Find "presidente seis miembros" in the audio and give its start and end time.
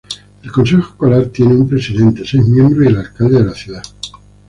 1.69-2.85